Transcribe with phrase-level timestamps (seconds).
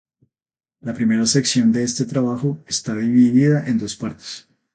[0.81, 4.47] La primera sección de este trabajo está dividida en dos partes.